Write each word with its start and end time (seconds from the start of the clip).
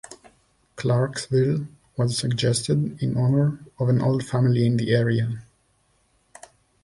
"Clarksville" 0.77 1.67
was 1.95 2.17
suggested 2.17 2.99
in 3.03 3.15
honour 3.15 3.63
of 3.77 3.87
an 3.87 4.01
old 4.01 4.25
family 4.25 4.65
in 4.65 4.77
the 4.77 4.95
area. 4.95 5.43